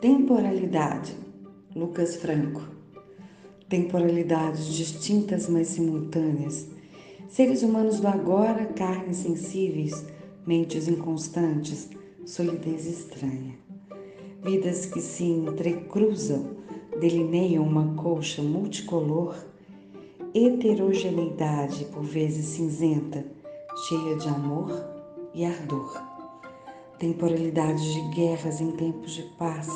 [0.00, 1.16] Temporalidade,
[1.74, 2.60] Lucas Franco.
[3.66, 6.68] Temporalidades distintas, mas simultâneas.
[7.30, 10.04] Seres humanos do agora, carnes sensíveis,
[10.46, 11.88] mentes inconstantes,
[12.26, 13.54] solidez estranha.
[14.44, 16.56] Vidas que se entrecruzam,
[17.00, 19.34] delineiam uma colcha multicolor,
[20.34, 23.24] heterogeneidade, por vezes cinzenta,
[23.88, 24.70] cheia de amor
[25.34, 26.15] e ardor
[26.98, 29.68] temporalidades de guerras em tempos de paz,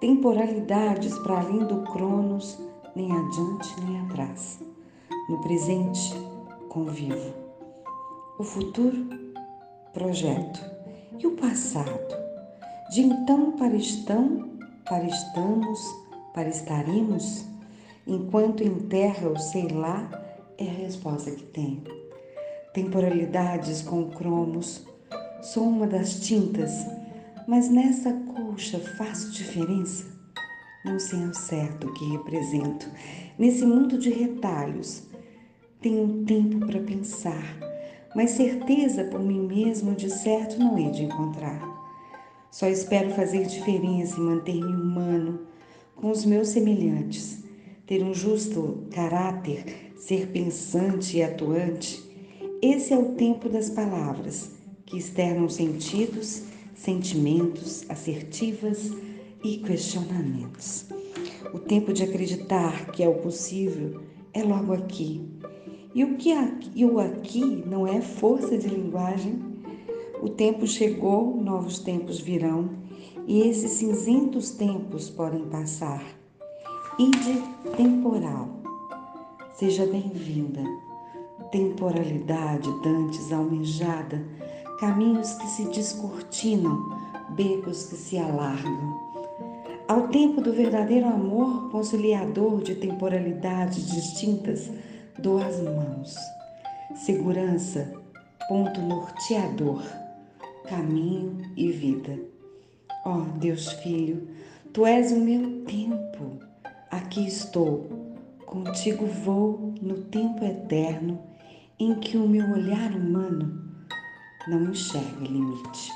[0.00, 2.58] temporalidades para além do Cronos,
[2.94, 4.60] nem adiante nem atrás.
[5.28, 6.14] No presente,
[6.68, 7.34] convivo.
[8.38, 9.08] O futuro,
[9.92, 10.60] projeto.
[11.18, 12.16] E o passado?
[12.90, 14.48] De então para estão,
[14.88, 15.80] para estamos,
[16.32, 17.44] para estaremos?
[18.06, 20.08] Enquanto em terra sei lá
[20.56, 21.82] é a resposta que tenho.
[22.72, 24.86] Temporalidades com cromos,
[25.40, 26.84] Sou uma das tintas,
[27.46, 30.04] mas nessa colcha faço diferença?
[30.84, 32.90] Não sei ao certo o que represento.
[33.38, 35.04] Nesse mundo de retalhos,
[35.80, 37.56] tenho tempo para pensar,
[38.16, 41.62] mas certeza por mim mesmo de certo não hei de encontrar.
[42.50, 45.46] Só espero fazer diferença e manter-me humano
[45.94, 47.44] com os meus semelhantes,
[47.86, 52.02] ter um justo caráter, ser pensante e atuante.
[52.60, 54.57] Esse é o tempo das palavras
[54.88, 56.42] que externam sentidos,
[56.74, 58.90] sentimentos, assertivas
[59.44, 60.86] e questionamentos.
[61.52, 64.00] O tempo de acreditar que é o possível
[64.32, 65.20] é logo aqui.
[65.94, 66.30] E o que
[66.74, 69.38] e o aqui não é força de linguagem.
[70.22, 72.70] O tempo chegou, novos tempos virão,
[73.26, 76.02] e esses cinzentos tempos podem passar.
[76.98, 77.42] Ide
[77.76, 78.48] temporal.
[79.52, 80.62] Seja bem-vinda.
[81.50, 84.24] Temporalidade dantes almejada
[84.78, 86.96] caminhos que se descortinam,
[87.30, 89.08] becos que se alargam.
[89.88, 94.70] Ao tempo do verdadeiro amor conciliador de temporalidades distintas,
[95.18, 96.14] dou as mãos.
[96.94, 97.92] Segurança,
[98.48, 99.82] ponto norteador,
[100.68, 102.18] caminho e vida.
[103.04, 104.28] Ó oh, Deus Filho,
[104.72, 106.38] Tu és o meu tempo.
[106.90, 107.88] Aqui estou,
[108.46, 111.18] contigo vou no tempo eterno
[111.80, 113.67] em que o meu olhar humano
[114.48, 115.92] não enxerga limite.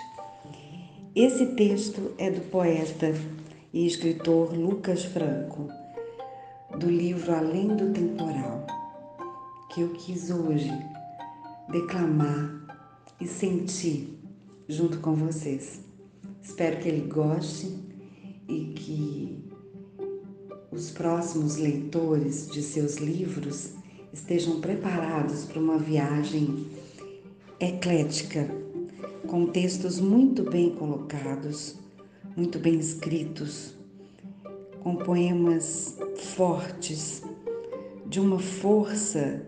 [1.14, 3.14] Esse texto é do poeta
[3.72, 5.68] e escritor Lucas Franco,
[6.78, 8.66] do livro Além do Temporal,
[9.72, 10.70] que eu quis hoje
[11.70, 12.60] declamar
[13.20, 14.18] e sentir
[14.68, 15.80] junto com vocês.
[16.42, 17.74] Espero que ele goste
[18.48, 19.44] e que
[20.70, 23.72] os próximos leitores de seus livros
[24.12, 26.66] estejam preparados para uma viagem
[27.62, 28.50] eclética,
[29.28, 31.76] com textos muito bem colocados,
[32.36, 33.76] muito bem escritos,
[34.80, 35.96] com poemas
[36.34, 37.22] fortes,
[38.04, 39.46] de uma força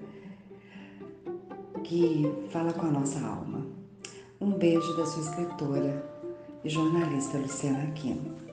[1.83, 3.67] que fala com a nossa alma.
[4.41, 6.09] Um beijo da sua escritora
[6.63, 8.44] e jornalista Luciana Aquino.